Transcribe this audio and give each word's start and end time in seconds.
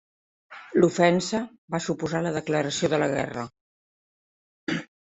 L'ofensa 0.77 1.41
va 1.75 1.81
suposar 1.89 2.23
la 2.29 2.33
declaració 2.39 2.91
de 2.97 3.01
la 3.07 3.13
guerra. 3.15 3.47